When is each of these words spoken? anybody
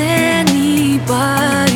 anybody 0.00 1.67